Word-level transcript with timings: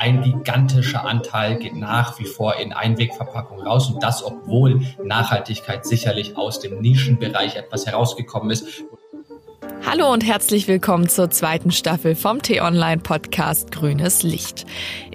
ein 0.00 0.22
gigantischer 0.22 1.04
Anteil 1.04 1.56
geht 1.56 1.76
nach 1.76 2.18
wie 2.18 2.24
vor 2.24 2.56
in 2.56 2.72
Einwegverpackungen 2.72 3.66
raus 3.66 3.90
und 3.90 4.02
das, 4.02 4.24
obwohl 4.24 4.80
Nachhaltigkeit 5.04 5.84
sicherlich 5.84 6.38
aus 6.38 6.58
dem 6.58 6.80
Nischenbereich 6.80 7.56
etwas 7.56 7.84
herausgekommen 7.84 8.50
ist. 8.50 8.82
Hallo 9.84 10.10
und 10.10 10.24
herzlich 10.24 10.68
willkommen 10.68 11.08
zur 11.08 11.28
zweiten 11.28 11.70
Staffel 11.70 12.14
vom 12.14 12.40
T-Online-Podcast 12.40 13.72
Grünes 13.72 14.22
Licht. 14.22 14.64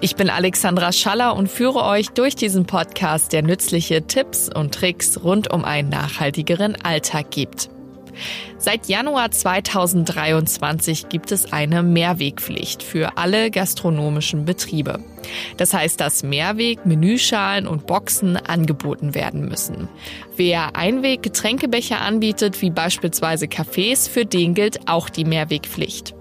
Ich 0.00 0.14
bin 0.14 0.30
Alexandra 0.30 0.92
Schaller 0.92 1.34
und 1.34 1.48
führe 1.48 1.82
euch 1.82 2.10
durch 2.10 2.36
diesen 2.36 2.66
Podcast, 2.66 3.32
der 3.32 3.42
nützliche 3.42 4.06
Tipps 4.06 4.48
und 4.54 4.72
Tricks 4.72 5.20
rund 5.24 5.52
um 5.52 5.64
einen 5.64 5.88
nachhaltigeren 5.88 6.76
Alltag 6.80 7.32
gibt. 7.32 7.70
Seit 8.58 8.88
Januar 8.88 9.30
2023 9.30 11.08
gibt 11.08 11.32
es 11.32 11.52
eine 11.52 11.82
Mehrwegpflicht 11.82 12.82
für 12.82 13.16
alle 13.18 13.50
gastronomischen 13.50 14.44
Betriebe. 14.44 15.00
Das 15.56 15.74
heißt, 15.74 16.00
dass 16.00 16.22
Mehrweg, 16.22 16.86
Menüschalen 16.86 17.66
und 17.66 17.86
Boxen 17.86 18.36
angeboten 18.36 19.14
werden 19.14 19.48
müssen. 19.48 19.88
Wer 20.36 20.76
Einweg-Getränkebecher 20.76 22.00
anbietet, 22.00 22.62
wie 22.62 22.70
beispielsweise 22.70 23.46
Cafés, 23.46 24.08
für 24.08 24.24
den 24.24 24.54
gilt 24.54 24.88
auch 24.88 25.08
die 25.08 25.24
Mehrwegpflicht. 25.24 26.14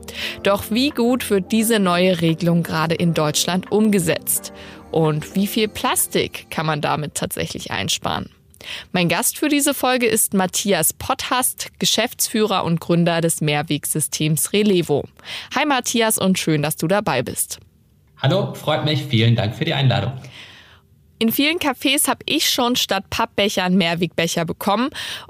Doch 0.44 0.66
wie 0.70 0.90
gut 0.90 1.30
wird 1.30 1.52
diese 1.52 1.80
neue 1.80 2.22
Regelung 2.22 2.64
gerade 2.64 2.96
in 2.96 3.14
Deutschland 3.14 3.72
umgesetzt? 3.72 4.54
Und 4.92 5.36
wie 5.36 5.48
viel 5.48 5.68
Plastik 5.68 6.48
kann 6.50 6.66
man 6.66 6.82
damit 6.82 7.16
tatsächlich 7.16 7.72
einsparen? 7.72 8.30
Mein 8.92 9.10
Gast 9.10 9.38
für 9.38 9.50
diese 9.50 9.74
Folge 9.74 10.06
ist 10.06 10.34
Matthias 10.34 10.94
Potthast, 10.94 11.70
Geschäftsführer 11.80 12.64
und 12.64 12.80
Gründer 12.80 13.22
des 13.22 13.42
Mehrwegsystems 13.42 14.54
Relevo. 14.54 15.04
Hi 15.56 15.66
Matthias 15.66 16.18
und 16.18 16.40
schön, 16.40 16.62
dass 16.62 16.76
du 16.76 16.88
dabei 16.88 17.22
bist. 17.22 17.60
Hallo, 18.18 18.54
freut 18.54 18.86
mich. 18.86 19.04
Vielen 19.04 19.36
Dank 19.36 19.56
für 19.56 19.66
die 19.66 19.74
Einladung. 19.74 20.14
In 21.18 21.32
vielen 21.32 21.60
Cafés 21.60 22.10
habe 22.10 22.24
ich 22.26 22.50
schon 22.50 22.76
statt 22.76 23.10
Pappbechern 23.10 23.76
Mehrwegbecher 23.76 24.44
bekommen 24.44 24.90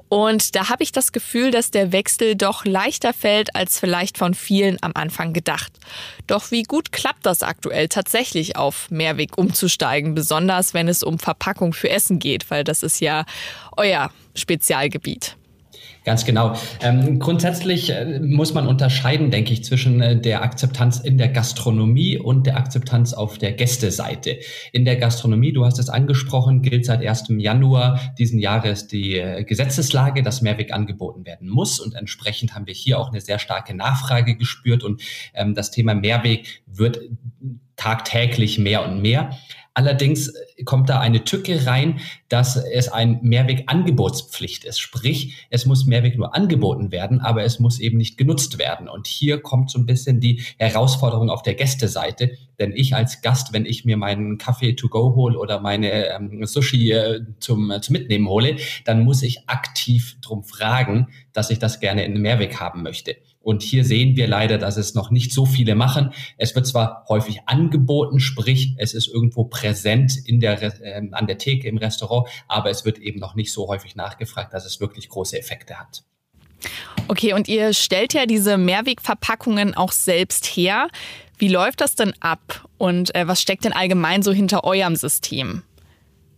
und 0.09 0.55
da 0.55 0.69
habe 0.69 0.81
ich 0.81 0.91
das 0.91 1.11
Gefühl, 1.11 1.52
dass 1.52 1.69
der 1.69 1.91
Wechsel 1.91 2.36
doch 2.36 2.66
leichter 2.66 3.14
fällt 3.14 3.55
als 3.55 3.80
vielleicht 3.80 4.17
von 4.17 4.33
vielen 4.33 4.81
am 4.81 4.94
Anfang 4.95 5.31
gedacht. 5.31 5.73
Doch 6.25 6.50
wie 6.50 6.63
gut 6.63 6.91
klappt 6.91 7.28
das 7.28 7.44
aktuell 7.44 7.88
tatsächlich 7.88 8.56
auf 8.56 8.89
Mehrweg 8.89 9.38
umzusteigen, 9.38 10.16
besonders 10.16 10.73
wenn 10.73 10.88
es 10.88 11.03
um 11.03 11.19
Verpackung 11.19 11.72
für 11.72 11.91
Essen 11.91 12.17
geht, 12.17 12.50
weil 12.50 12.63
das 12.63 12.81
ist 12.81 13.00
ja 13.00 13.23
euer 13.78 14.09
Spezialgebiet. 14.33 15.38
Ganz 16.06 16.23
genau. 16.23 16.56
Ähm, 16.81 17.17
grundsätzlich 17.17 17.89
äh, 17.89 18.20
muss 18.20 18.53
man 18.53 18.67
unterscheiden, 18.67 19.31
denke 19.31 19.52
ich, 19.52 19.64
zwischen 19.64 20.02
äh, 20.02 20.16
der 20.16 20.44
Akzeptanz 20.44 21.00
in 21.00 21.17
der 21.17 21.30
Gastronomie 21.30 22.20
und 22.20 22.45
der 22.45 22.58
Akzeptanz 22.58 23.14
auf 23.14 23.39
der 23.39 23.53
Gästeseite. 23.53 24.38
In 24.72 24.86
der 24.86 24.97
Gastronomie, 24.97 25.52
du 25.52 25.66
hast 25.66 25.80
es 25.80 25.89
angesprochen, 25.89 26.62
gilt 26.62 26.86
seit 26.86 27.03
1. 27.03 27.25
Januar 27.39 28.00
diesen 28.20 28.38
Jahres 28.38 28.86
die 28.88 29.17
äh, 29.17 29.44
Gesetzeslage, 29.44 30.22
dass 30.22 30.44
Mehrweg 30.44 30.72
angeboten 30.72 31.25
werden 31.25 31.50
muss. 31.50 31.80
Und 31.80 31.95
entsprechend 31.95 32.53
haben 32.53 32.67
wir 32.67 32.75
hier 32.75 33.00
auch 33.00 33.09
eine 33.09 33.19
sehr 33.19 33.40
starke 33.40 33.73
Nachfrage 33.73 34.36
gespürt. 34.36 34.84
Und 34.84 35.02
ähm, 35.34 35.56
das 35.56 35.72
Thema 35.72 35.95
Mehrweg 35.95 36.62
wird 36.67 37.00
tagtäglich 37.78 38.59
mehr 38.59 38.86
und 38.86 39.02
mehr. 39.02 39.31
Allerdings 39.76 40.34
kommt 40.64 40.88
da 40.88 41.02
eine 41.02 41.26
Tücke 41.26 41.68
rein, 41.68 42.00
dass 42.30 42.56
es 42.56 42.88
ein 42.88 43.20
Mehrwegangebotspflicht 43.22 44.64
ist. 44.64 44.80
Sprich, 44.80 45.45
es 45.50 45.66
muss 45.66 45.86
Mehrweg 45.86 46.18
nur 46.18 46.34
angeboten 46.34 46.94
werden, 46.94 47.20
aber 47.20 47.44
es 47.44 47.59
muss 47.59 47.80
eben 47.81 47.98
nicht 47.98 48.18
genutzt 48.18 48.58
werden. 48.58 48.88
Und 48.88 49.06
hier 49.06 49.42
kommt 49.42 49.70
so 49.70 49.78
ein 49.78 49.86
bisschen 49.86 50.22
die 50.22 50.42
Herausforderung 50.58 51.30
auf 51.30 51.44
der 51.44 51.56
Gästeseite. 51.56 52.38
Denn 52.58 52.72
ich 52.73 52.96
als 52.96 53.22
Gast, 53.22 53.52
wenn 53.52 53.66
ich 53.66 53.84
mir 53.84 53.98
meinen 53.98 54.38
Kaffee 54.38 54.78
to 54.78 54.88
go 54.88 55.14
hole 55.14 55.38
oder 55.38 55.59
meine 55.59 56.08
ähm, 56.08 56.46
Sushi 56.46 56.92
äh, 56.92 57.20
zum, 57.42 57.70
äh, 57.70 57.81
zum 57.81 57.94
Mitnehmen 57.94 58.30
hole, 58.30 58.56
dann 58.85 59.03
muss 59.03 59.24
ich 59.24 59.50
aktiv 59.50 60.16
drum 60.22 60.46
fragen, 60.46 61.09
dass 61.34 61.50
ich 61.50 61.59
das 61.59 61.81
gerne 61.81 62.06
in 62.06 62.22
Mehrweg 62.22 62.62
haben 62.62 62.81
möchte. 62.81 63.18
Und 63.45 63.61
hier 63.61 63.85
sehen 63.85 64.16
wir 64.16 64.28
leider, 64.28 64.57
dass 64.57 64.75
es 64.75 64.95
noch 64.95 65.11
nicht 65.11 65.31
so 65.31 65.45
viele 65.45 65.75
machen. 65.75 66.11
Es 66.35 66.56
wird 66.56 66.66
zwar 66.66 67.06
häufig 67.07 67.41
angeboten, 67.45 68.19
sprich, 68.19 68.73
es 68.79 68.95
ist 68.95 69.07
irgendwo 69.07 69.44
präsent 69.44 70.17
in 70.25 70.39
der, 70.39 70.63
äh, 70.63 71.07
an 71.11 71.28
der 71.28 71.38
Theke 71.38 71.67
im 71.67 71.78
Restaurant, 71.78 72.28
aber 72.47 72.72
es 72.72 72.85
wird 72.85 72.97
eben 72.97 73.19
noch 73.19 73.35
nicht 73.35 73.53
so 73.53 73.67
häufig 73.67 73.95
nachgefragt, 73.95 74.51
dass 74.51 74.66
es 74.66 74.79
wirklich 74.79 75.09
große 75.09 75.38
Effekte 75.38 75.75
hat. 75.75 76.03
Okay, 77.07 77.34
und 77.34 77.47
ihr 77.47 77.73
stellt 77.73 78.16
ja 78.16 78.25
diese 78.25 78.57
Mehrwegverpackungen 78.57 79.75
auch 79.75 79.91
selbst 79.91 80.47
her. 80.47 80.88
Wie 81.38 81.50
läuft 81.50 81.81
das 81.81 81.94
denn 81.94 82.13
ab 82.22 82.67
und 82.79 83.13
äh, 83.13 83.28
was 83.28 83.44
steckt 83.44 83.63
denn 83.63 83.73
allgemein 83.73 84.23
so 84.23 84.34
hinter 84.34 84.63
eurem 84.63 84.95
System? 84.95 85.61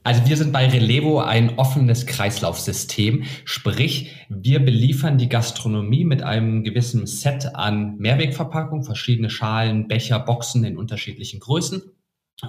Also 0.07 0.25
wir 0.25 0.37
sind 0.37 0.53
bei 0.53 0.65
Relevo 0.69 1.19
ein 1.19 1.59
offenes 1.59 2.05
Kreislaufsystem, 2.05 3.25
sprich 3.43 4.15
wir 4.29 4.61
beliefern 4.61 5.17
die 5.17 5.27
Gastronomie 5.27 6.05
mit 6.05 6.23
einem 6.23 6.63
gewissen 6.63 7.07
Set 7.07 7.55
an 7.55 7.97
Mehrwegverpackungen, 7.97 8.85
verschiedene 8.85 9.29
Schalen, 9.29 9.89
Becher, 9.89 10.19
Boxen 10.19 10.63
in 10.63 10.77
unterschiedlichen 10.77 11.41
Größen. 11.41 11.81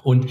Und 0.04 0.26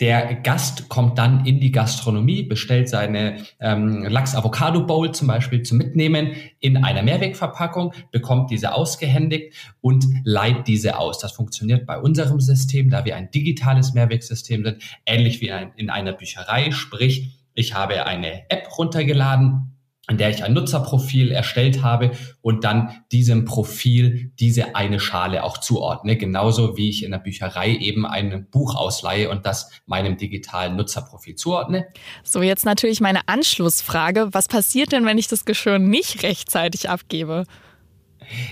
der 0.00 0.34
Gast 0.36 0.88
kommt 0.88 1.18
dann 1.18 1.44
in 1.44 1.60
die 1.60 1.72
Gastronomie, 1.72 2.42
bestellt 2.42 2.88
seine 2.88 3.36
ähm, 3.60 4.02
Lachs-Avocado-Bowl 4.04 5.12
zum 5.12 5.28
Beispiel 5.28 5.62
zum 5.62 5.76
Mitnehmen 5.76 6.32
in 6.58 6.78
einer 6.78 7.02
Mehrwegverpackung, 7.02 7.92
bekommt 8.10 8.50
diese 8.50 8.72
ausgehändigt 8.72 9.54
und 9.82 10.06
leiht 10.24 10.66
diese 10.66 10.98
aus. 10.98 11.18
Das 11.18 11.32
funktioniert 11.32 11.86
bei 11.86 11.98
unserem 11.98 12.40
System, 12.40 12.88
da 12.88 13.04
wir 13.04 13.14
ein 13.14 13.30
digitales 13.30 13.92
Mehrwegsystem 13.92 14.64
sind, 14.64 14.82
ähnlich 15.04 15.42
wie 15.42 15.52
ein, 15.52 15.72
in 15.76 15.90
einer 15.90 16.14
Bücherei. 16.14 16.70
Sprich, 16.70 17.38
ich 17.52 17.74
habe 17.74 18.06
eine 18.06 18.50
App 18.50 18.68
runtergeladen, 18.78 19.69
in 20.10 20.18
der 20.18 20.30
ich 20.30 20.42
ein 20.42 20.52
Nutzerprofil 20.52 21.30
erstellt 21.30 21.82
habe 21.82 22.10
und 22.42 22.64
dann 22.64 23.02
diesem 23.12 23.44
Profil 23.44 24.32
diese 24.40 24.74
eine 24.74 24.98
Schale 25.00 25.44
auch 25.44 25.58
zuordne. 25.58 26.16
Genauso 26.16 26.76
wie 26.76 26.90
ich 26.90 27.04
in 27.04 27.12
der 27.12 27.18
Bücherei 27.18 27.70
eben 27.76 28.04
ein 28.04 28.48
Buch 28.50 28.74
ausleihe 28.74 29.30
und 29.30 29.46
das 29.46 29.70
meinem 29.86 30.16
digitalen 30.16 30.76
Nutzerprofil 30.76 31.36
zuordne. 31.36 31.86
So, 32.24 32.42
jetzt 32.42 32.64
natürlich 32.64 33.00
meine 33.00 33.28
Anschlussfrage. 33.28 34.28
Was 34.32 34.48
passiert 34.48 34.92
denn, 34.92 35.06
wenn 35.06 35.18
ich 35.18 35.28
das 35.28 35.44
Geschirr 35.44 35.78
nicht 35.78 36.22
rechtzeitig 36.22 36.88
abgebe? 36.88 37.44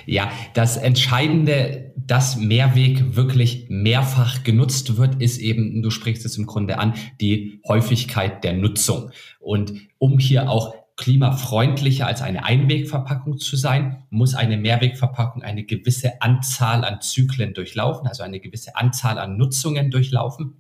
Ja, 0.07 0.31
das 0.55 0.77
Entscheidende, 0.77 1.93
dass 1.97 2.37
Mehrweg 2.37 3.17
wirklich 3.17 3.67
mehrfach 3.69 4.43
genutzt 4.43 4.97
wird, 4.97 5.21
ist 5.21 5.39
eben, 5.39 5.83
du 5.83 5.91
sprichst 5.91 6.25
es 6.25 6.37
im 6.37 6.47
Grunde 6.47 6.79
an, 6.79 6.95
die 7.21 7.61
Häufigkeit 7.67 8.43
der 8.45 8.55
Nutzung. 8.55 9.11
Und 9.39 9.75
um 9.99 10.19
hier 10.19 10.51
auch 10.51 10.75
klimafreundlicher 10.99 12.07
als 12.07 12.21
eine 12.21 12.45
Einwegverpackung 12.45 13.39
zu 13.39 13.57
sein, 13.57 14.05
muss 14.11 14.35
eine 14.35 14.59
Mehrwegverpackung 14.59 15.43
eine 15.43 15.65
gewisse 15.65 16.21
Anzahl 16.21 16.85
an 16.85 17.01
Zyklen 17.01 17.55
durchlaufen, 17.55 18.07
also 18.09 18.25
eine 18.25 18.41
gewisse 18.41 18.77
Anzahl 18.77 19.19
an 19.19 19.39
Nutzungen 19.39 19.91
durchlaufen. 19.91 20.57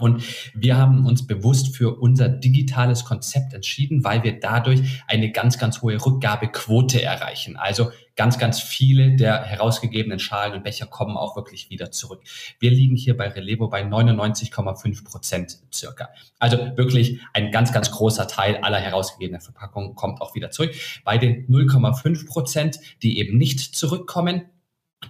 Und 0.00 0.22
wir 0.54 0.76
haben 0.76 1.06
uns 1.06 1.26
bewusst 1.26 1.76
für 1.76 1.98
unser 2.00 2.28
digitales 2.28 3.04
Konzept 3.04 3.54
entschieden, 3.54 4.04
weil 4.04 4.22
wir 4.22 4.38
dadurch 4.40 5.02
eine 5.06 5.30
ganz, 5.32 5.58
ganz 5.58 5.82
hohe 5.82 6.04
Rückgabequote 6.04 7.02
erreichen. 7.02 7.56
Also 7.56 7.90
ganz, 8.16 8.38
ganz 8.38 8.60
viele 8.60 9.14
der 9.14 9.44
herausgegebenen 9.44 10.18
Schalen 10.18 10.54
und 10.54 10.64
Becher 10.64 10.86
kommen 10.86 11.16
auch 11.16 11.36
wirklich 11.36 11.70
wieder 11.70 11.90
zurück. 11.90 12.22
Wir 12.58 12.70
liegen 12.70 12.96
hier 12.96 13.16
bei 13.16 13.28
Relevo 13.28 13.68
bei 13.68 13.82
99,5 13.82 15.04
Prozent 15.04 15.58
circa. 15.72 16.08
Also 16.38 16.56
wirklich 16.76 17.20
ein 17.34 17.52
ganz, 17.52 17.72
ganz 17.72 17.90
großer 17.90 18.26
Teil 18.26 18.56
aller 18.56 18.78
herausgegebenen 18.78 19.40
Verpackungen 19.40 19.94
kommt 19.94 20.20
auch 20.20 20.34
wieder 20.34 20.50
zurück. 20.50 20.74
Bei 21.04 21.18
den 21.18 21.46
0,5 21.48 22.26
Prozent, 22.26 22.78
die 23.02 23.18
eben 23.18 23.36
nicht 23.36 23.60
zurückkommen, 23.60 24.46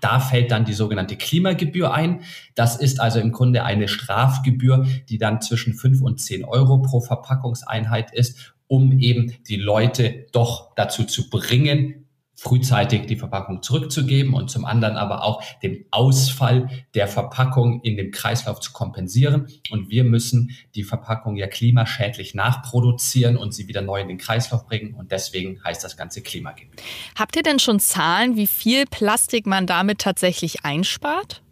da 0.00 0.20
fällt 0.20 0.50
dann 0.50 0.64
die 0.64 0.72
sogenannte 0.72 1.16
Klimagebühr 1.16 1.92
ein. 1.92 2.22
Das 2.54 2.76
ist 2.76 3.00
also 3.00 3.18
im 3.18 3.32
Grunde 3.32 3.64
eine 3.64 3.88
Strafgebühr, 3.88 4.86
die 5.08 5.18
dann 5.18 5.40
zwischen 5.40 5.74
5 5.74 6.02
und 6.02 6.20
10 6.20 6.44
Euro 6.44 6.82
pro 6.82 7.00
Verpackungseinheit 7.00 8.12
ist, 8.12 8.54
um 8.66 8.98
eben 8.98 9.32
die 9.48 9.56
Leute 9.56 10.26
doch 10.32 10.74
dazu 10.74 11.04
zu 11.04 11.30
bringen, 11.30 12.05
frühzeitig 12.36 13.06
die 13.06 13.16
Verpackung 13.16 13.62
zurückzugeben 13.62 14.34
und 14.34 14.50
zum 14.50 14.66
anderen 14.66 14.96
aber 14.96 15.24
auch 15.24 15.42
den 15.62 15.86
Ausfall 15.90 16.68
der 16.94 17.08
Verpackung 17.08 17.80
in 17.80 17.96
dem 17.96 18.10
Kreislauf 18.10 18.60
zu 18.60 18.72
kompensieren. 18.72 19.48
Und 19.70 19.90
wir 19.90 20.04
müssen 20.04 20.50
die 20.74 20.84
Verpackung 20.84 21.36
ja 21.36 21.46
klimaschädlich 21.46 22.34
nachproduzieren 22.34 23.38
und 23.38 23.54
sie 23.54 23.68
wieder 23.68 23.80
neu 23.80 24.00
in 24.00 24.08
den 24.08 24.18
Kreislauf 24.18 24.66
bringen. 24.66 24.94
Und 24.94 25.12
deswegen 25.12 25.64
heißt 25.64 25.82
das 25.82 25.96
Ganze 25.96 26.20
Klimagebühr. 26.20 26.76
Habt 27.18 27.36
ihr 27.36 27.42
denn 27.42 27.58
schon 27.58 27.80
Zahlen, 27.80 28.36
wie 28.36 28.46
viel 28.46 28.84
Plastik 28.84 29.46
man 29.46 29.66
damit 29.66 30.00
tatsächlich 30.00 30.64
einspart? 30.64 31.42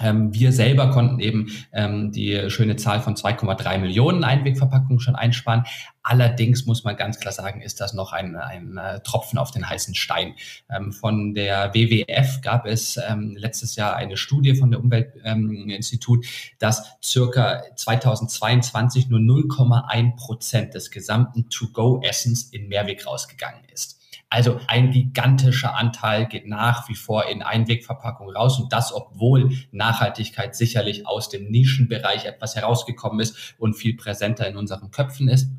Ähm, 0.00 0.32
wir 0.32 0.52
selber 0.52 0.90
konnten 0.90 1.20
eben 1.20 1.52
ähm, 1.70 2.12
die 2.12 2.48
schöne 2.48 2.76
Zahl 2.76 3.02
von 3.02 3.14
2,3 3.14 3.78
Millionen 3.78 4.24
Einwegverpackungen 4.24 5.00
schon 5.00 5.16
einsparen. 5.16 5.64
Allerdings 6.02 6.64
muss 6.64 6.82
man 6.82 6.96
ganz 6.96 7.20
klar 7.20 7.32
sagen, 7.32 7.60
ist 7.60 7.78
das 7.78 7.92
noch 7.92 8.12
ein, 8.12 8.34
ein 8.34 8.78
äh, 8.78 9.00
Tropfen 9.00 9.38
auf 9.38 9.50
den 9.50 9.68
heißen 9.68 9.94
Stein. 9.94 10.34
Ähm, 10.74 10.92
von 10.92 11.34
der 11.34 11.74
WWF 11.74 12.40
gab 12.40 12.64
es 12.64 12.98
ähm, 13.06 13.36
letztes 13.36 13.76
Jahr 13.76 13.94
eine 13.94 14.16
Studie 14.16 14.54
von 14.54 14.70
der 14.70 14.80
Umweltinstitut, 14.80 16.24
dass 16.58 16.96
circa 17.04 17.62
2022 17.76 19.10
nur 19.10 19.20
0,1 19.20 20.16
Prozent 20.16 20.72
des 20.74 20.90
gesamten 20.90 21.50
To-Go-Essens 21.50 22.44
in 22.44 22.68
Mehrweg 22.68 23.06
rausgegangen 23.06 23.64
ist. 23.70 24.01
Also 24.32 24.58
ein 24.66 24.92
gigantischer 24.92 25.76
Anteil 25.76 26.26
geht 26.26 26.46
nach 26.48 26.88
wie 26.88 26.94
vor 26.94 27.26
in 27.26 27.42
Einwegverpackung 27.42 28.30
raus 28.30 28.58
und 28.58 28.72
das, 28.72 28.90
obwohl 28.90 29.50
Nachhaltigkeit 29.72 30.56
sicherlich 30.56 31.06
aus 31.06 31.28
dem 31.28 31.50
Nischenbereich 31.50 32.24
etwas 32.24 32.56
herausgekommen 32.56 33.20
ist 33.20 33.54
und 33.58 33.74
viel 33.74 33.94
präsenter 33.94 34.48
in 34.48 34.56
unseren 34.56 34.90
Köpfen 34.90 35.28
ist. 35.28 35.50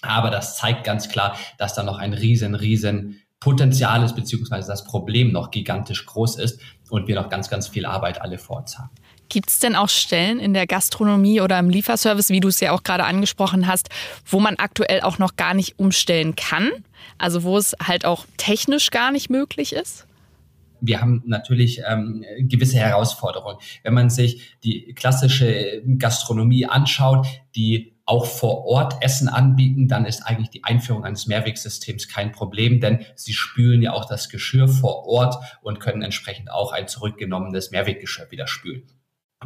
Aber 0.00 0.30
das 0.30 0.56
zeigt 0.56 0.84
ganz 0.84 1.08
klar, 1.08 1.36
dass 1.58 1.74
da 1.74 1.82
noch 1.82 1.98
ein 1.98 2.12
riesen, 2.12 2.54
riesen 2.54 3.20
Potenzial 3.40 4.04
ist, 4.04 4.14
beziehungsweise 4.14 4.68
das 4.68 4.84
Problem 4.84 5.32
noch 5.32 5.50
gigantisch 5.50 6.06
groß 6.06 6.36
ist 6.36 6.60
und 6.88 7.08
wir 7.08 7.16
noch 7.16 7.30
ganz, 7.30 7.50
ganz 7.50 7.66
viel 7.66 7.84
Arbeit 7.84 8.22
alle 8.22 8.38
vor 8.38 8.58
uns 8.58 8.78
haben. 8.78 8.90
Gibt 9.30 9.48
es 9.48 9.58
denn 9.60 9.76
auch 9.76 9.88
Stellen 9.88 10.38
in 10.38 10.52
der 10.52 10.66
Gastronomie 10.66 11.40
oder 11.40 11.58
im 11.58 11.70
Lieferservice, 11.70 12.28
wie 12.28 12.40
du 12.40 12.48
es 12.48 12.60
ja 12.60 12.72
auch 12.72 12.82
gerade 12.82 13.04
angesprochen 13.04 13.66
hast, 13.66 13.88
wo 14.26 14.40
man 14.40 14.56
aktuell 14.56 15.00
auch 15.00 15.18
noch 15.18 15.36
gar 15.36 15.54
nicht 15.54 15.78
umstellen 15.78 16.36
kann? 16.36 16.70
Also 17.16 17.42
wo 17.44 17.56
es 17.56 17.74
halt 17.82 18.04
auch 18.04 18.26
technisch 18.36 18.90
gar 18.90 19.10
nicht 19.10 19.30
möglich 19.30 19.72
ist? 19.72 20.06
wir 20.82 21.00
haben 21.00 21.22
natürlich 21.26 21.82
ähm, 21.86 22.24
gewisse 22.38 22.78
Herausforderungen. 22.78 23.58
Wenn 23.82 23.94
man 23.94 24.10
sich 24.10 24.56
die 24.64 24.94
klassische 24.94 25.82
Gastronomie 25.98 26.66
anschaut, 26.66 27.26
die 27.54 27.92
auch 28.06 28.26
vor 28.26 28.64
Ort 28.64 29.02
Essen 29.02 29.28
anbieten, 29.28 29.86
dann 29.86 30.04
ist 30.04 30.22
eigentlich 30.22 30.50
die 30.50 30.64
Einführung 30.64 31.04
eines 31.04 31.26
Mehrwegsystems 31.26 32.08
kein 32.08 32.32
Problem, 32.32 32.80
denn 32.80 33.04
sie 33.14 33.32
spülen 33.32 33.82
ja 33.82 33.92
auch 33.92 34.04
das 34.04 34.28
Geschirr 34.28 34.66
vor 34.68 35.06
Ort 35.06 35.36
und 35.62 35.78
können 35.78 36.02
entsprechend 36.02 36.50
auch 36.50 36.72
ein 36.72 36.88
zurückgenommenes 36.88 37.70
Mehrweggeschirr 37.70 38.30
wieder 38.30 38.48
spülen. 38.48 38.82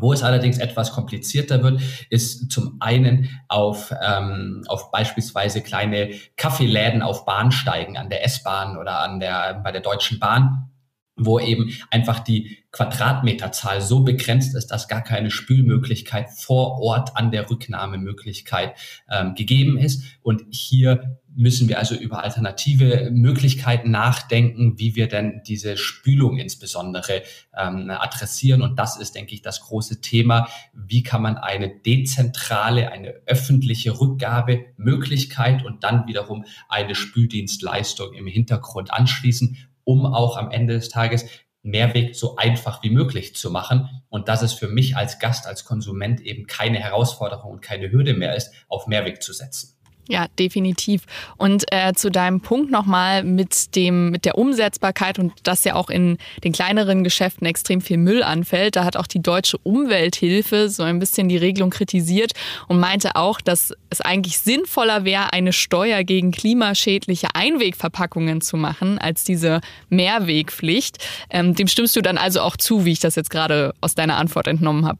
Wo 0.00 0.12
es 0.12 0.24
allerdings 0.24 0.58
etwas 0.58 0.90
komplizierter 0.90 1.62
wird, 1.62 1.80
ist 2.10 2.50
zum 2.50 2.76
einen 2.80 3.30
auf, 3.48 3.94
ähm, 4.02 4.64
auf 4.66 4.90
beispielsweise 4.90 5.62
kleine 5.62 6.10
Kaffeeläden 6.36 7.00
auf 7.00 7.24
Bahnsteigen 7.24 7.96
an 7.96 8.10
der 8.10 8.24
S-Bahn 8.24 8.76
oder 8.76 8.98
an 9.00 9.20
der, 9.20 9.54
bei 9.62 9.70
der 9.70 9.82
Deutschen 9.82 10.18
Bahn 10.18 10.70
wo 11.16 11.38
eben 11.38 11.72
einfach 11.90 12.20
die 12.20 12.58
Quadratmeterzahl 12.72 13.80
so 13.80 14.02
begrenzt 14.02 14.54
ist, 14.56 14.68
dass 14.68 14.88
gar 14.88 15.02
keine 15.02 15.30
Spülmöglichkeit 15.30 16.30
vor 16.30 16.80
Ort 16.80 17.16
an 17.16 17.30
der 17.30 17.48
Rücknahmemöglichkeit 17.50 18.74
ähm, 19.08 19.34
gegeben 19.34 19.78
ist. 19.78 20.02
Und 20.22 20.42
hier 20.50 21.20
müssen 21.36 21.68
wir 21.68 21.78
also 21.78 21.94
über 21.94 22.22
alternative 22.22 23.10
Möglichkeiten 23.12 23.90
nachdenken, 23.90 24.78
wie 24.78 24.94
wir 24.94 25.08
denn 25.08 25.42
diese 25.46 25.76
Spülung 25.76 26.38
insbesondere 26.38 27.22
ähm, 27.56 27.90
adressieren. 27.90 28.62
Und 28.62 28.78
das 28.78 28.96
ist, 28.96 29.14
denke 29.14 29.34
ich, 29.34 29.42
das 29.42 29.60
große 29.60 30.00
Thema. 30.00 30.48
Wie 30.72 31.02
kann 31.02 31.22
man 31.22 31.36
eine 31.36 31.68
dezentrale, 31.68 32.92
eine 32.92 33.14
öffentliche 33.26 34.00
Rückgabemöglichkeit 34.00 35.64
und 35.64 35.84
dann 35.84 36.06
wiederum 36.06 36.44
eine 36.68 36.94
Spüldienstleistung 36.94 38.14
im 38.14 38.26
Hintergrund 38.26 38.92
anschließen, 38.92 39.56
um 39.84 40.06
auch 40.06 40.36
am 40.36 40.50
Ende 40.50 40.74
des 40.74 40.88
Tages 40.88 41.26
Mehrweg 41.62 42.14
so 42.14 42.36
einfach 42.36 42.82
wie 42.82 42.90
möglich 42.90 43.34
zu 43.34 43.50
machen. 43.50 43.88
Und 44.08 44.28
dass 44.28 44.42
es 44.42 44.52
für 44.52 44.68
mich 44.68 44.96
als 44.96 45.18
Gast, 45.18 45.46
als 45.46 45.64
Konsument 45.64 46.20
eben 46.20 46.46
keine 46.46 46.78
Herausforderung 46.78 47.52
und 47.52 47.62
keine 47.62 47.90
Hürde 47.90 48.14
mehr 48.14 48.36
ist, 48.36 48.52
auf 48.68 48.86
Mehrweg 48.86 49.22
zu 49.22 49.32
setzen. 49.32 49.73
Ja, 50.06 50.26
definitiv. 50.38 51.04
Und 51.38 51.64
äh, 51.72 51.94
zu 51.94 52.10
deinem 52.10 52.40
Punkt 52.40 52.70
nochmal 52.70 53.24
mit 53.24 53.74
dem 53.74 54.10
mit 54.10 54.26
der 54.26 54.36
Umsetzbarkeit 54.36 55.18
und 55.18 55.32
dass 55.44 55.64
ja 55.64 55.76
auch 55.76 55.88
in 55.88 56.18
den 56.42 56.52
kleineren 56.52 57.04
Geschäften 57.04 57.46
extrem 57.46 57.80
viel 57.80 57.96
Müll 57.96 58.22
anfällt. 58.22 58.76
Da 58.76 58.84
hat 58.84 58.98
auch 58.98 59.06
die 59.06 59.22
deutsche 59.22 59.56
Umwelthilfe 59.58 60.68
so 60.68 60.82
ein 60.82 60.98
bisschen 60.98 61.30
die 61.30 61.38
Regelung 61.38 61.70
kritisiert 61.70 62.32
und 62.68 62.80
meinte 62.80 63.16
auch, 63.16 63.40
dass 63.40 63.72
es 63.88 64.02
eigentlich 64.02 64.38
sinnvoller 64.38 65.06
wäre, 65.06 65.32
eine 65.32 65.54
Steuer 65.54 66.04
gegen 66.04 66.32
klimaschädliche 66.32 67.28
Einwegverpackungen 67.34 68.42
zu 68.42 68.58
machen, 68.58 68.98
als 68.98 69.24
diese 69.24 69.62
Mehrwegpflicht. 69.88 70.98
Ähm, 71.30 71.54
dem 71.54 71.66
stimmst 71.66 71.96
du 71.96 72.02
dann 72.02 72.18
also 72.18 72.42
auch 72.42 72.58
zu, 72.58 72.84
wie 72.84 72.92
ich 72.92 73.00
das 73.00 73.14
jetzt 73.14 73.30
gerade 73.30 73.72
aus 73.80 73.94
deiner 73.94 74.18
Antwort 74.18 74.48
entnommen 74.48 74.86
habe. 74.86 74.98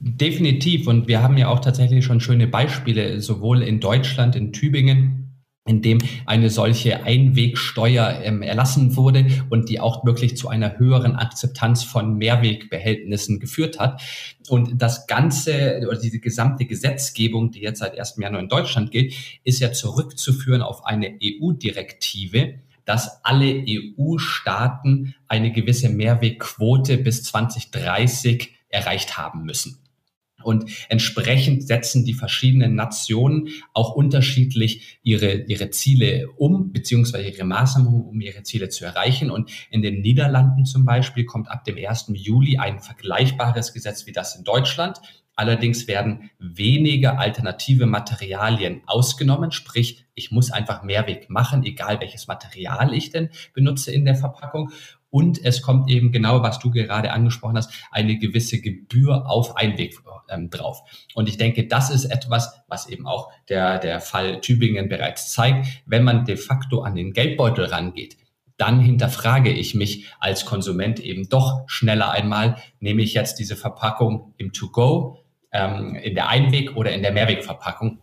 Definitiv. 0.00 0.86
Und 0.86 1.08
wir 1.08 1.22
haben 1.22 1.36
ja 1.36 1.48
auch 1.48 1.60
tatsächlich 1.60 2.04
schon 2.04 2.20
schöne 2.20 2.46
Beispiele, 2.46 3.20
sowohl 3.20 3.62
in 3.62 3.80
Deutschland, 3.80 4.36
in 4.36 4.52
Tübingen, 4.52 5.24
in 5.66 5.80
dem 5.80 5.98
eine 6.26 6.50
solche 6.50 7.04
Einwegsteuer 7.04 8.20
ähm, 8.22 8.42
erlassen 8.42 8.96
wurde 8.96 9.26
und 9.48 9.70
die 9.70 9.80
auch 9.80 10.04
wirklich 10.04 10.36
zu 10.36 10.48
einer 10.48 10.78
höheren 10.78 11.16
Akzeptanz 11.16 11.84
von 11.84 12.18
Mehrwegbehältnissen 12.18 13.40
geführt 13.40 13.78
hat. 13.78 14.02
Und 14.48 14.82
das 14.82 15.06
Ganze 15.06 15.80
oder 15.88 15.98
diese 15.98 16.18
gesamte 16.18 16.66
Gesetzgebung, 16.66 17.50
die 17.50 17.60
jetzt 17.60 17.78
seit 17.78 17.98
1. 17.98 18.16
Januar 18.18 18.42
in 18.42 18.48
Deutschland 18.48 18.90
gilt, 18.90 19.14
ist 19.42 19.60
ja 19.60 19.72
zurückzuführen 19.72 20.60
auf 20.60 20.84
eine 20.84 21.18
EU-Direktive, 21.22 22.56
dass 22.84 23.24
alle 23.24 23.64
EU-Staaten 23.66 25.14
eine 25.28 25.50
gewisse 25.50 25.88
Mehrwegquote 25.88 26.98
bis 26.98 27.22
2030 27.22 28.54
erreicht 28.74 29.16
haben 29.16 29.44
müssen. 29.44 29.78
Und 30.44 30.70
entsprechend 30.90 31.66
setzen 31.66 32.04
die 32.04 32.12
verschiedenen 32.12 32.74
Nationen 32.74 33.48
auch 33.72 33.94
unterschiedlich 33.94 34.98
ihre, 35.02 35.44
ihre 35.46 35.70
Ziele 35.70 36.28
um, 36.36 36.70
beziehungsweise 36.72 37.28
ihre 37.28 37.44
Maßnahmen, 37.44 37.92
um 37.92 38.20
ihre 38.20 38.42
Ziele 38.42 38.68
zu 38.68 38.84
erreichen. 38.84 39.30
Und 39.30 39.50
in 39.70 39.80
den 39.80 40.02
Niederlanden 40.02 40.66
zum 40.66 40.84
Beispiel 40.84 41.24
kommt 41.24 41.50
ab 41.50 41.64
dem 41.64 41.76
1. 41.76 42.12
Juli 42.14 42.58
ein 42.58 42.80
vergleichbares 42.80 43.72
Gesetz 43.72 44.06
wie 44.06 44.12
das 44.12 44.36
in 44.36 44.44
Deutschland. 44.44 45.00
Allerdings 45.36 45.88
werden 45.88 46.30
weniger 46.38 47.18
alternative 47.18 47.86
Materialien 47.86 48.82
ausgenommen, 48.86 49.50
sprich, 49.50 50.04
ich 50.14 50.30
muss 50.30 50.52
einfach 50.52 50.84
Mehrweg 50.84 51.28
machen, 51.28 51.64
egal 51.64 52.00
welches 52.00 52.28
Material 52.28 52.94
ich 52.94 53.10
denn 53.10 53.30
benutze 53.52 53.90
in 53.90 54.04
der 54.04 54.14
Verpackung. 54.14 54.70
Und 55.14 55.44
es 55.44 55.62
kommt 55.62 55.88
eben 55.92 56.10
genau, 56.10 56.42
was 56.42 56.58
du 56.58 56.72
gerade 56.72 57.12
angesprochen 57.12 57.56
hast, 57.56 57.72
eine 57.92 58.18
gewisse 58.18 58.60
Gebühr 58.60 59.30
auf 59.30 59.56
Einweg 59.56 59.96
ähm, 60.28 60.50
drauf. 60.50 60.80
Und 61.14 61.28
ich 61.28 61.36
denke, 61.36 61.68
das 61.68 61.90
ist 61.90 62.06
etwas, 62.06 62.64
was 62.66 62.88
eben 62.88 63.06
auch 63.06 63.30
der, 63.48 63.78
der 63.78 64.00
Fall 64.00 64.40
Tübingen 64.40 64.88
bereits 64.88 65.30
zeigt. 65.30 65.68
Wenn 65.86 66.02
man 66.02 66.24
de 66.24 66.36
facto 66.36 66.82
an 66.82 66.96
den 66.96 67.12
Geldbeutel 67.12 67.66
rangeht, 67.66 68.16
dann 68.56 68.80
hinterfrage 68.80 69.52
ich 69.52 69.76
mich 69.76 70.06
als 70.18 70.46
Konsument 70.46 70.98
eben 70.98 71.28
doch 71.28 71.62
schneller 71.68 72.10
einmal, 72.10 72.56
nehme 72.80 73.02
ich 73.02 73.14
jetzt 73.14 73.38
diese 73.38 73.54
Verpackung 73.54 74.34
im 74.36 74.52
To-Go, 74.52 75.20
ähm, 75.52 75.94
in 75.94 76.16
der 76.16 76.28
Einweg- 76.28 76.74
oder 76.74 76.90
in 76.90 77.02
der 77.02 77.12
Mehrwegverpackung 77.12 78.00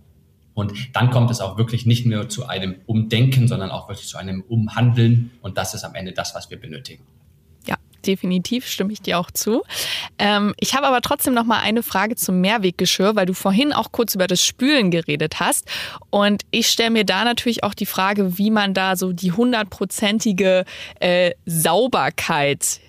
und 0.53 0.95
dann 0.95 1.11
kommt 1.11 1.31
es 1.31 1.39
auch 1.39 1.57
wirklich 1.57 1.85
nicht 1.85 2.05
nur 2.05 2.27
zu 2.29 2.47
einem 2.47 2.75
Umdenken, 2.85 3.47
sondern 3.47 3.71
auch 3.71 3.87
wirklich 3.87 4.07
zu 4.07 4.17
einem 4.17 4.41
Umhandeln. 4.41 5.31
Und 5.41 5.57
das 5.57 5.73
ist 5.73 5.83
am 5.83 5.95
Ende 5.95 6.11
das, 6.11 6.35
was 6.35 6.49
wir 6.49 6.59
benötigen. 6.59 7.05
Ja, 7.65 7.77
definitiv 8.05 8.67
stimme 8.67 8.91
ich 8.91 9.01
dir 9.01 9.17
auch 9.17 9.31
zu. 9.31 9.63
Ähm, 10.19 10.53
ich 10.59 10.75
habe 10.75 10.87
aber 10.87 10.99
trotzdem 11.01 11.33
noch 11.33 11.45
mal 11.45 11.59
eine 11.61 11.83
Frage 11.83 12.15
zum 12.15 12.41
Mehrweggeschirr, 12.41 13.15
weil 13.15 13.25
du 13.25 13.33
vorhin 13.33 13.71
auch 13.71 13.93
kurz 13.93 14.13
über 14.13 14.27
das 14.27 14.43
Spülen 14.43 14.91
geredet 14.91 15.39
hast. 15.39 15.69
Und 16.09 16.43
ich 16.51 16.67
stelle 16.67 16.91
mir 16.91 17.05
da 17.05 17.23
natürlich 17.23 17.63
auch 17.63 17.73
die 17.73 17.85
Frage, 17.85 18.37
wie 18.37 18.51
man 18.51 18.73
da 18.73 18.97
so 18.97 19.13
die 19.13 19.31
hundertprozentige 19.31 20.65
äh, 20.99 21.31
Sauberkeit 21.45 22.81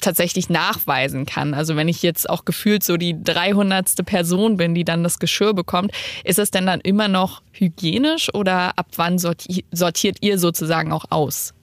tatsächlich 0.00 0.48
nachweisen 0.48 1.26
kann. 1.26 1.54
Also 1.54 1.76
wenn 1.76 1.88
ich 1.88 2.02
jetzt 2.02 2.28
auch 2.28 2.44
gefühlt 2.44 2.82
so 2.82 2.96
die 2.96 3.22
300. 3.22 4.04
Person 4.04 4.56
bin, 4.56 4.74
die 4.74 4.84
dann 4.84 5.02
das 5.02 5.18
Geschirr 5.18 5.54
bekommt, 5.54 5.92
ist 6.24 6.38
es 6.38 6.50
denn 6.50 6.66
dann 6.66 6.80
immer 6.80 7.08
noch 7.08 7.42
hygienisch 7.52 8.32
oder 8.34 8.78
ab 8.78 8.88
wann 8.96 9.18
sortiert 9.18 10.18
ihr 10.20 10.38
sozusagen 10.38 10.92
auch 10.92 11.04
aus? 11.10 11.54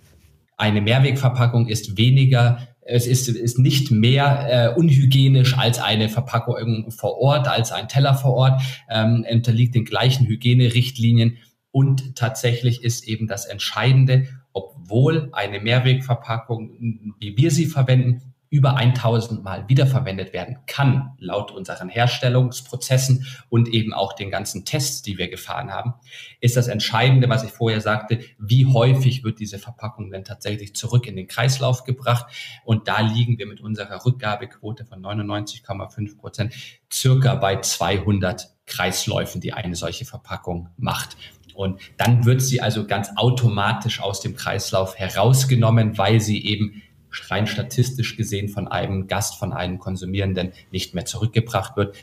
Eine 0.57 0.81
Mehrwegverpackung 0.81 1.67
ist 1.67 1.97
weniger 1.97 2.59
es 2.89 3.05
ist, 3.05 3.27
ist 3.27 3.59
nicht 3.59 3.91
mehr 3.91 4.47
äh, 4.49 4.79
unhygienisch 4.79 5.57
als 5.57 5.79
eine 5.79 6.09
Verpackung 6.09 6.89
vor 6.89 7.17
Ort, 7.17 7.47
als 7.47 7.71
ein 7.71 7.89
Teller 7.89 8.15
vor 8.15 8.33
Ort, 8.33 8.61
ähm, 8.89 9.25
unterliegt 9.29 9.75
den 9.75 9.83
gleichen 9.83 10.25
Hygienerichtlinien 10.25 11.37
und 11.71 12.15
tatsächlich 12.15 12.83
ist 12.83 13.07
eben 13.07 13.27
das 13.27 13.45
Entscheidende, 13.45 14.27
obwohl 14.57 15.29
eine 15.33 15.59
Mehrwegverpackung, 15.59 17.15
wie 17.19 17.37
wir 17.37 17.51
sie 17.51 17.67
verwenden, 17.67 18.33
über 18.49 18.77
1000 18.77 19.43
Mal 19.43 19.67
wiederverwendet 19.67 20.31
werden 20.31 20.59
kann, 20.67 21.11
laut 21.19 21.51
unseren 21.51 21.89
Herstellungsprozessen 21.89 23.25
und 23.49 23.67
eben 23.67 23.93
auch 23.93 24.13
den 24.13 24.31
ganzen 24.31 24.63
Tests, 24.63 25.01
die 25.01 25.17
wir 25.17 25.29
gefahren 25.29 25.71
haben, 25.71 25.95
ist 26.39 26.55
das 26.55 26.67
Entscheidende, 26.67 27.27
was 27.27 27.43
ich 27.43 27.51
vorher 27.51 27.81
sagte, 27.81 28.19
wie 28.39 28.65
häufig 28.65 29.23
wird 29.23 29.39
diese 29.39 29.59
Verpackung 29.59 30.11
denn 30.11 30.23
tatsächlich 30.23 30.75
zurück 30.75 31.07
in 31.07 31.17
den 31.17 31.27
Kreislauf 31.27 31.83
gebracht. 31.83 32.25
Und 32.63 32.87
da 32.87 33.01
liegen 33.01 33.37
wir 33.37 33.47
mit 33.47 33.59
unserer 33.59 34.05
Rückgabequote 34.05 34.85
von 34.85 35.01
99,5 35.01 36.17
Prozent 36.17 36.53
circa 36.91 37.35
bei 37.35 37.59
200 37.59 38.55
Kreisläufen, 38.65 39.41
die 39.41 39.53
eine 39.53 39.75
solche 39.75 40.05
Verpackung 40.05 40.69
macht. 40.77 41.17
Und 41.57 41.79
dann 41.97 42.25
wird 42.25 42.43
sie 42.43 42.61
also 42.61 42.85
ganz 42.85 43.09
automatisch 43.15 43.99
aus 43.99 44.21
dem 44.21 44.35
Kreislauf 44.35 44.95
herausgenommen, 44.95 45.97
weil 45.97 46.21
sie 46.21 46.45
eben 46.45 46.83
rein 47.29 47.47
statistisch 47.47 48.15
gesehen 48.15 48.47
von 48.47 48.67
einem 48.67 49.07
Gast, 49.07 49.39
von 49.39 49.53
einem 49.53 49.79
Konsumierenden 49.79 50.51
nicht 50.71 50.93
mehr 50.93 51.05
zurückgebracht 51.05 51.75
wird. 51.75 51.97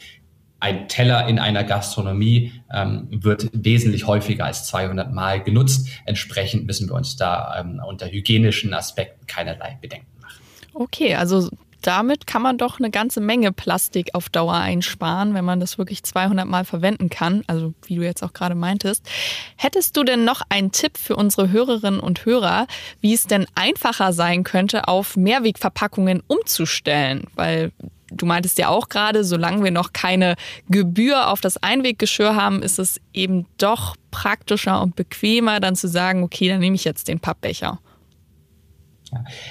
Ein 0.58 0.88
Teller 0.88 1.28
in 1.28 1.38
einer 1.38 1.62
Gastronomie 1.62 2.52
ähm, 2.74 3.06
wird 3.10 3.48
wesentlich 3.52 4.08
häufiger 4.08 4.44
als 4.44 4.66
200 4.66 5.12
Mal 5.12 5.40
genutzt. 5.40 5.88
Entsprechend 6.04 6.66
müssen 6.66 6.88
wir 6.88 6.94
uns 6.94 7.14
da 7.14 7.60
ähm, 7.60 7.80
unter 7.86 8.10
hygienischen 8.10 8.74
Aspekten 8.74 9.24
keinerlei 9.28 9.78
Bedenken 9.80 10.20
machen. 10.20 10.42
Okay, 10.72 11.14
also 11.14 11.48
damit 11.86 12.26
kann 12.26 12.40
man 12.40 12.56
doch 12.56 12.78
eine 12.78 12.90
ganze 12.90 13.20
Menge 13.20 13.52
Plastik 13.52 14.14
auf 14.14 14.30
Dauer 14.30 14.54
einsparen, 14.54 15.34
wenn 15.34 15.44
man 15.44 15.60
das 15.60 15.76
wirklich 15.76 16.02
200 16.02 16.46
Mal 16.46 16.64
verwenden 16.64 17.10
kann. 17.10 17.44
Also 17.46 17.74
wie 17.86 17.96
du 17.96 18.02
jetzt 18.02 18.22
auch 18.22 18.32
gerade 18.32 18.54
meintest. 18.54 19.06
Hättest 19.56 19.96
du 19.96 20.02
denn 20.02 20.24
noch 20.24 20.40
einen 20.48 20.72
Tipp 20.72 20.96
für 20.96 21.16
unsere 21.16 21.50
Hörerinnen 21.50 22.00
und 22.00 22.24
Hörer, 22.24 22.66
wie 23.00 23.12
es 23.12 23.26
denn 23.26 23.46
einfacher 23.54 24.12
sein 24.14 24.44
könnte, 24.44 24.88
auf 24.88 25.16
Mehrwegverpackungen 25.16 26.22
umzustellen? 26.26 27.24
Weil 27.34 27.70
du 28.10 28.24
meintest 28.24 28.58
ja 28.58 28.68
auch 28.68 28.88
gerade, 28.88 29.22
solange 29.22 29.62
wir 29.62 29.70
noch 29.70 29.92
keine 29.92 30.36
Gebühr 30.68 31.28
auf 31.28 31.42
das 31.42 31.62
Einweggeschirr 31.62 32.34
haben, 32.34 32.62
ist 32.62 32.78
es 32.78 32.98
eben 33.12 33.46
doch 33.58 33.96
praktischer 34.10 34.80
und 34.80 34.96
bequemer, 34.96 35.60
dann 35.60 35.76
zu 35.76 35.88
sagen, 35.88 36.22
okay, 36.22 36.48
dann 36.48 36.60
nehme 36.60 36.76
ich 36.76 36.84
jetzt 36.84 37.08
den 37.08 37.20
Pappbecher. 37.20 37.78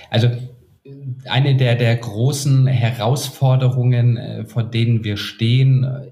Also 0.09 0.29
eine 1.25 1.55
der, 1.55 1.75
der 1.75 1.95
großen 1.95 2.67
Herausforderungen, 2.67 4.17
äh, 4.17 4.45
vor 4.45 4.63
denen 4.63 5.03
wir 5.03 5.17
stehen, 5.17 5.83
äh, 5.83 6.11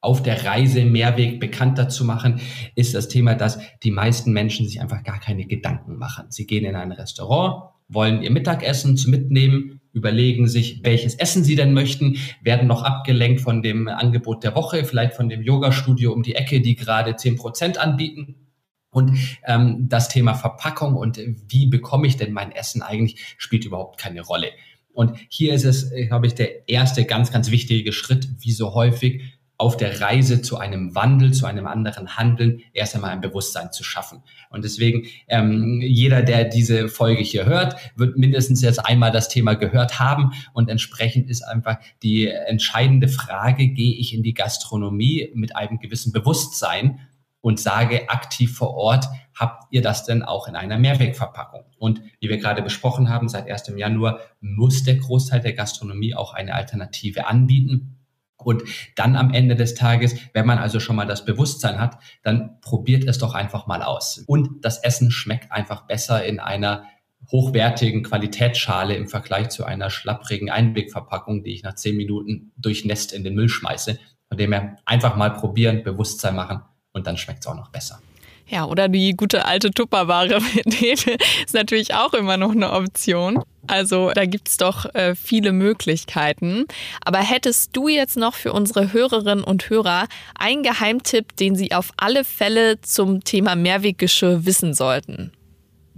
auf 0.00 0.22
der 0.22 0.44
Reise 0.44 0.84
Mehrweg 0.84 1.40
bekannter 1.40 1.88
zu 1.88 2.04
machen, 2.04 2.40
ist 2.74 2.94
das 2.94 3.08
Thema, 3.08 3.34
dass 3.34 3.58
die 3.82 3.90
meisten 3.90 4.32
Menschen 4.32 4.66
sich 4.66 4.80
einfach 4.80 5.02
gar 5.02 5.18
keine 5.18 5.46
Gedanken 5.46 5.96
machen. 5.96 6.26
Sie 6.28 6.46
gehen 6.46 6.64
in 6.64 6.76
ein 6.76 6.92
Restaurant, 6.92 7.70
wollen 7.88 8.22
ihr 8.22 8.30
Mittagessen 8.30 8.96
zu 8.96 9.10
mitnehmen, 9.10 9.80
überlegen 9.92 10.46
sich, 10.46 10.82
welches 10.84 11.14
Essen 11.14 11.42
sie 11.42 11.56
denn 11.56 11.72
möchten, 11.72 12.18
werden 12.42 12.68
noch 12.68 12.82
abgelenkt 12.82 13.40
von 13.40 13.62
dem 13.62 13.88
Angebot 13.88 14.44
der 14.44 14.54
Woche, 14.54 14.84
vielleicht 14.84 15.14
von 15.14 15.28
dem 15.28 15.42
Yoga-Studio 15.42 16.12
um 16.12 16.22
die 16.22 16.34
Ecke, 16.34 16.60
die 16.60 16.76
gerade 16.76 17.16
zehn 17.16 17.36
Prozent 17.36 17.78
anbieten 17.78 18.45
und 18.90 19.16
ähm, 19.44 19.88
das 19.88 20.08
Thema 20.08 20.34
Verpackung 20.34 20.94
und 20.94 21.20
wie 21.48 21.66
bekomme 21.66 22.06
ich 22.06 22.16
denn 22.16 22.32
mein 22.32 22.52
Essen 22.52 22.82
eigentlich, 22.82 23.34
spielt 23.38 23.64
überhaupt 23.64 23.98
keine 23.98 24.22
Rolle. 24.22 24.48
Und 24.92 25.18
hier 25.28 25.52
ist 25.52 25.64
es, 25.64 25.92
äh, 25.92 26.06
glaube 26.06 26.26
ich, 26.26 26.34
der 26.34 26.68
erste 26.68 27.04
ganz, 27.04 27.30
ganz 27.30 27.50
wichtige 27.50 27.92
Schritt, 27.92 28.28
wie 28.40 28.52
so 28.52 28.74
häufig 28.74 29.22
auf 29.58 29.76
der 29.76 30.00
Reise 30.00 30.42
zu 30.42 30.58
einem 30.58 30.94
Wandel, 30.94 31.32
zu 31.32 31.46
einem 31.46 31.66
anderen 31.66 32.16
Handeln, 32.16 32.60
erst 32.72 32.94
einmal 32.94 33.10
ein 33.10 33.20
Bewusstsein 33.20 33.72
zu 33.72 33.84
schaffen. 33.84 34.22
Und 34.50 34.64
deswegen, 34.64 35.06
ähm, 35.28 35.80
jeder, 35.82 36.22
der 36.22 36.44
diese 36.44 36.88
Folge 36.88 37.22
hier 37.22 37.46
hört, 37.46 37.76
wird 37.96 38.18
mindestens 38.18 38.60
jetzt 38.60 38.84
einmal 38.84 39.12
das 39.12 39.28
Thema 39.28 39.54
gehört 39.54 39.98
haben. 39.98 40.32
Und 40.52 40.68
entsprechend 40.68 41.30
ist 41.30 41.42
einfach 41.42 41.78
die 42.02 42.28
entscheidende 42.28 43.08
Frage, 43.08 43.68
gehe 43.68 43.96
ich 43.96 44.14
in 44.14 44.22
die 44.22 44.34
Gastronomie 44.34 45.30
mit 45.34 45.56
einem 45.56 45.78
gewissen 45.78 46.12
Bewusstsein 46.12 47.00
und 47.46 47.60
sage 47.60 48.10
aktiv 48.10 48.56
vor 48.56 48.74
Ort, 48.74 49.06
habt 49.32 49.68
ihr 49.70 49.80
das 49.80 50.02
denn 50.02 50.24
auch 50.24 50.48
in 50.48 50.56
einer 50.56 50.78
Mehrwegverpackung? 50.78 51.62
Und 51.78 52.02
wie 52.18 52.28
wir 52.28 52.38
gerade 52.38 52.60
besprochen 52.60 53.08
haben, 53.08 53.28
seit 53.28 53.48
1. 53.48 53.72
Januar 53.76 54.18
muss 54.40 54.82
der 54.82 54.96
Großteil 54.96 55.42
der 55.42 55.52
Gastronomie 55.52 56.16
auch 56.16 56.34
eine 56.34 56.56
Alternative 56.56 57.28
anbieten. 57.28 58.00
Und 58.36 58.64
dann 58.96 59.14
am 59.14 59.32
Ende 59.32 59.54
des 59.54 59.76
Tages, 59.76 60.16
wenn 60.32 60.44
man 60.44 60.58
also 60.58 60.80
schon 60.80 60.96
mal 60.96 61.06
das 61.06 61.24
Bewusstsein 61.24 61.78
hat, 61.78 61.98
dann 62.24 62.60
probiert 62.62 63.04
es 63.04 63.18
doch 63.18 63.34
einfach 63.34 63.68
mal 63.68 63.80
aus. 63.80 64.24
Und 64.26 64.64
das 64.64 64.78
Essen 64.78 65.12
schmeckt 65.12 65.52
einfach 65.52 65.86
besser 65.86 66.24
in 66.24 66.40
einer 66.40 66.82
hochwertigen 67.30 68.02
Qualitätsschale 68.02 68.96
im 68.96 69.06
Vergleich 69.06 69.50
zu 69.50 69.64
einer 69.64 69.88
schlapprigen 69.90 70.50
Einwegverpackung, 70.50 71.44
die 71.44 71.52
ich 71.52 71.62
nach 71.62 71.76
zehn 71.76 71.96
Minuten 71.96 72.50
durchnässt 72.56 73.12
in 73.12 73.22
den 73.22 73.36
Müll 73.36 73.48
schmeiße. 73.48 74.00
Von 74.28 74.36
dem 74.36 74.52
her 74.52 74.78
einfach 74.84 75.14
mal 75.14 75.30
probieren, 75.30 75.84
Bewusstsein 75.84 76.34
machen 76.34 76.62
und 76.96 77.06
dann 77.06 77.16
schmeckt 77.16 77.40
es 77.40 77.46
auch 77.46 77.54
noch 77.54 77.68
besser. 77.68 78.00
Ja, 78.48 78.64
oder 78.64 78.88
die 78.88 79.14
gute 79.16 79.44
alte 79.44 79.70
Tupperware 79.70 80.40
ist 80.64 81.54
natürlich 81.54 81.94
auch 81.94 82.14
immer 82.14 82.36
noch 82.36 82.52
eine 82.52 82.72
Option. 82.72 83.42
Also 83.66 84.12
da 84.14 84.24
gibt 84.24 84.48
es 84.48 84.56
doch 84.56 84.94
äh, 84.94 85.16
viele 85.16 85.52
Möglichkeiten. 85.52 86.66
Aber 87.04 87.18
hättest 87.18 87.76
du 87.76 87.88
jetzt 87.88 88.16
noch 88.16 88.34
für 88.34 88.52
unsere 88.52 88.92
Hörerinnen 88.92 89.42
und 89.42 89.68
Hörer 89.68 90.06
einen 90.38 90.62
Geheimtipp, 90.62 91.36
den 91.36 91.56
sie 91.56 91.72
auf 91.72 91.90
alle 91.96 92.22
Fälle 92.24 92.80
zum 92.80 93.24
Thema 93.24 93.56
Mehrweggeschirr 93.56 94.46
wissen 94.46 94.74
sollten? 94.74 95.32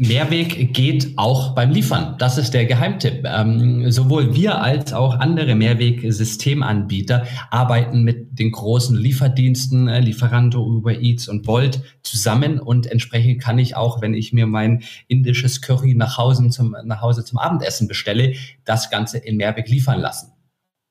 Mehrweg 0.01 0.73
geht 0.75 1.15
auch 1.17 1.57
beim 1.57 1.73
Liefern. 1.73 2.15
Das 2.19 2.39
ist 2.39 2.55
der 2.55 2.67
Geheimtipp. 2.67 3.25
Ähm, 3.25 3.91
sowohl 3.91 4.33
wir 4.33 4.63
als 4.63 4.93
auch 4.93 5.19
andere 5.19 5.57
Mehrwegsystemanbieter 5.57 7.27
arbeiten 7.51 8.05
mit 8.05 8.39
den 8.39 8.53
großen 8.53 8.97
Lieferdiensten, 8.97 9.89
äh, 9.89 9.99
Lieferando, 9.99 10.65
Uber 10.65 11.01
Eats 11.01 11.27
und 11.27 11.49
Volt 11.49 11.83
zusammen 12.03 12.61
und 12.61 12.87
entsprechend 12.87 13.43
kann 13.43 13.59
ich 13.59 13.75
auch, 13.75 14.01
wenn 14.01 14.15
ich 14.15 14.33
mir 14.33 14.47
mein 14.47 14.85
indisches 15.09 15.63
Curry 15.63 15.97
nach 15.97 16.17
Hause 16.17 16.49
zum, 16.51 16.77
nach 16.85 17.01
Hause 17.01 17.25
zum 17.25 17.39
Abendessen 17.39 17.89
bestelle, 17.89 18.35
das 18.65 18.91
Ganze 18.91 19.19
in 19.19 19.37
Mehrweg 19.37 19.69
liefern 19.69 20.01
lassen. 20.01 20.38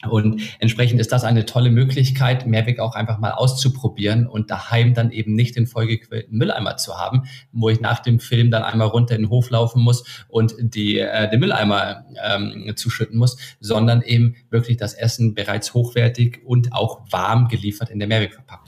Und 0.05 0.41
entsprechend 0.59 0.99
ist 0.99 1.11
das 1.11 1.23
eine 1.23 1.45
tolle 1.45 1.71
Möglichkeit, 1.71 2.45
Mehrweg 2.45 2.79
auch 2.79 2.93
einfach 2.93 3.17
mal 3.17 3.31
auszuprobieren 3.31 4.27
und 4.27 4.51
daheim 4.51 4.93
dann 4.93 5.09
eben 5.09 5.33
nicht 5.33 5.55
den 5.55 5.65
vollgequellten 5.65 6.37
Mülleimer 6.37 6.77
zu 6.77 6.99
haben, 6.99 7.23
wo 7.51 7.69
ich 7.69 7.81
nach 7.81 7.99
dem 7.99 8.19
Film 8.19 8.51
dann 8.51 8.61
einmal 8.61 8.89
runter 8.89 9.15
in 9.15 9.23
den 9.23 9.29
Hof 9.31 9.49
laufen 9.49 9.81
muss 9.81 10.03
und 10.27 10.53
die, 10.59 10.99
äh, 10.99 11.27
den 11.31 11.39
Mülleimer 11.39 12.05
ähm, 12.23 12.73
zuschütten 12.75 13.17
muss, 13.17 13.37
sondern 13.59 14.03
eben 14.03 14.35
wirklich 14.51 14.77
das 14.77 14.93
Essen 14.93 15.33
bereits 15.33 15.73
hochwertig 15.73 16.41
und 16.45 16.73
auch 16.73 17.01
warm 17.09 17.47
geliefert 17.47 17.89
in 17.89 17.97
der 17.97 18.07
Mehrwegverpackung. 18.07 18.66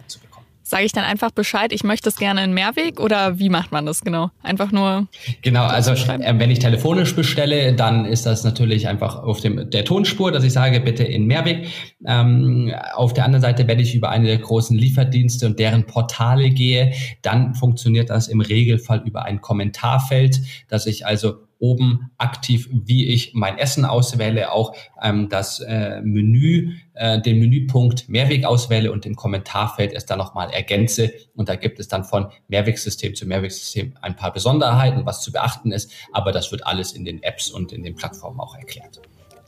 Sage 0.70 0.86
ich 0.86 0.92
dann 0.92 1.04
einfach 1.04 1.32
Bescheid, 1.32 1.74
ich 1.74 1.84
möchte 1.84 2.10
es 2.10 2.18
gerne 2.18 2.44
in 2.44 2.54
Mehrweg 2.54 3.00
oder 3.00 3.40
wie 3.40 3.50
macht 3.50 3.72
man 3.72 3.88
das 3.88 4.02
genau? 4.02 4.30
Einfach 4.44 4.72
nur. 4.72 5.08
Genau, 5.42 5.64
also 5.64 5.94
äh, 5.94 6.34
wenn 6.38 6.52
ich 6.52 6.60
telefonisch 6.60 7.16
bestelle, 7.16 7.74
dann 7.74 8.06
ist 8.06 8.28
das 8.28 8.44
natürlich 8.44 8.88
einfach 8.88 9.16
auf 9.16 9.42
dem, 9.42 9.72
der 9.72 9.84
Tonspur, 9.84 10.32
dass 10.32 10.44
ich 10.44 10.54
sage, 10.54 10.80
bitte 10.80 11.04
in 11.04 11.26
Mehrweg. 11.26 11.70
Ähm, 12.06 12.72
auf 12.94 13.14
der 13.14 13.26
anderen 13.26 13.42
Seite, 13.42 13.68
wenn 13.68 13.80
ich 13.80 13.96
über 13.96 14.12
eine 14.12 14.28
der 14.28 14.38
großen 14.38 14.78
Lieferdienste 14.78 15.48
und 15.48 15.58
deren 15.58 15.88
Portale 15.88 16.52
gehe, 16.52 16.94
dann 17.24 17.56
funktioniert 17.56 18.12
das 18.12 18.28
im 18.28 18.40
Regelfall 18.40 19.02
über 19.06 19.26
ein 19.26 19.42
Kommentarfeld, 19.42 20.40
dass 20.68 20.86
ich 20.86 21.08
also 21.08 21.49
oben 21.60 22.12
aktiv, 22.18 22.70
wie 22.72 23.08
ich 23.08 23.34
mein 23.34 23.58
Essen 23.58 23.86
auswähle, 23.86 24.52
auch 24.52 24.76
ähm, 25.02 25.30
das 25.30 25.60
äh, 25.60 26.02
Menü, 26.02 26.74
äh, 26.94 27.22
den 27.22 27.40
Menüpunkt 27.40 28.10
Mehrweg 28.10 28.46
auswähle 28.46 28.92
und 28.92 29.06
im 29.06 29.16
Kommentarfeld 29.16 29.94
es 29.94 30.06
dann 30.06 30.18
nochmal 30.18 30.50
ergänze. 30.52 31.12
Und 31.36 31.50
da 31.50 31.56
gibt 31.56 31.80
es 31.80 31.88
dann 31.88 32.06
von 32.06 32.32
Mehrwegsystem 32.48 33.14
zu 33.14 33.26
Mehrwegsystem 33.28 33.94
ein 34.02 34.16
paar 34.16 34.34
Besonderheiten, 34.34 35.06
was 35.06 35.22
zu 35.22 35.32
beachten 35.32 35.72
ist. 35.72 35.92
Aber 36.14 36.32
das 36.32 36.52
wird 36.52 36.66
alles 36.66 36.94
in 36.94 37.06
den 37.06 37.22
Apps 37.22 37.50
und 37.50 37.72
in 37.72 37.84
den 37.84 37.96
Plattformen 37.96 38.40
auch 38.40 38.56
erklärt. 38.56 39.02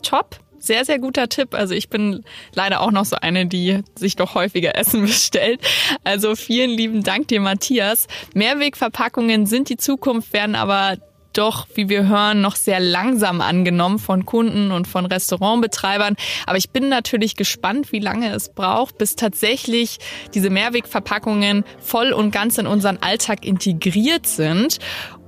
Top 0.04 0.40
sehr, 0.62 0.86
sehr 0.86 1.00
guter 1.00 1.28
Tipp. 1.28 1.54
Also 1.54 1.74
ich 1.74 1.90
bin 1.90 2.24
leider 2.54 2.82
auch 2.82 2.92
noch 2.92 3.06
so 3.06 3.16
eine, 3.16 3.48
die 3.48 3.82
sich 3.96 4.16
doch 4.16 4.36
häufiger 4.36 4.78
Essen 4.78 5.02
bestellt. 5.06 5.60
Also 6.04 6.36
vielen 6.36 6.70
lieben 6.70 7.04
Dank 7.04 7.28
dir, 7.30 7.42
Matthias. 7.42 8.08
Mehrwegverpackungen 8.34 9.48
sind 9.48 9.70
die 9.70 9.78
Zukunft, 9.78 10.34
werden 10.34 10.56
aber 10.56 10.98
doch, 11.34 11.68
wie 11.76 11.90
wir 11.90 12.08
hören, 12.08 12.42
noch 12.42 12.56
sehr 12.56 12.80
langsam 12.80 13.42
angenommen 13.42 14.00
von 14.00 14.26
Kunden 14.26 14.72
und 14.72 14.88
von 14.88 15.06
Restaurantbetreibern. 15.06 16.16
Aber 16.46 16.58
ich 16.58 16.70
bin 16.70 16.90
natürlich 16.90 17.36
gespannt, 17.36 17.92
wie 17.92 18.00
lange 18.00 18.34
es 18.34 18.50
braucht, 18.50 18.98
bis 18.98 19.16
tatsächlich 19.16 19.98
diese 20.34 20.50
Mehrwegverpackungen 20.50 21.64
voll 21.80 22.12
und 22.14 22.32
ganz 22.32 22.58
in 22.58 22.68
unseren 22.68 22.98
Alltag 22.98 23.46
integriert 23.46 24.28
sind. 24.28 24.80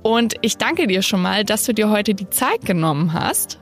Und 0.02 0.34
ich 0.42 0.56
danke 0.58 0.86
dir 0.86 1.02
schon 1.02 1.22
mal, 1.22 1.44
dass 1.44 1.64
du 1.64 1.72
dir 1.72 1.88
heute 1.90 2.14
die 2.14 2.28
Zeit 2.28 2.66
genommen 2.66 3.12
hast. 3.12 3.58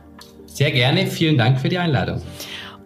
Sehr 0.46 0.70
gerne. 0.70 1.06
Vielen 1.06 1.38
Dank 1.38 1.60
für 1.60 1.68
die 1.68 1.78
Einladung. 1.78 2.20